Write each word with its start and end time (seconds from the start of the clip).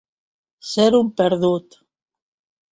Ser 0.69 0.87
un 1.01 1.13
perdut. 1.23 1.81